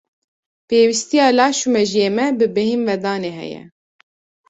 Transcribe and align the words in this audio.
Pêwistiya 0.67 1.27
laş 1.37 1.57
û 1.67 1.67
mejiyê 1.73 2.09
me 2.17 2.27
bi 2.37 2.45
bêhinvedanê 2.55 3.31
heye. 3.39 3.63